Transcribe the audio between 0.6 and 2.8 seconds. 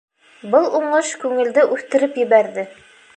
уңыш күңелде үҫтереп ебәрҙе.